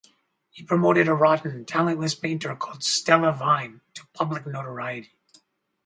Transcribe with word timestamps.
He 0.49 0.63
promoted 0.63 1.07
a 1.07 1.13
rotten, 1.13 1.63
talentless 1.63 2.15
painter 2.15 2.55
called 2.55 2.83
Stella 2.83 3.31
Vine 3.33 3.81
to 3.93 4.07
public 4.13 4.47
notoriety. 4.47 5.11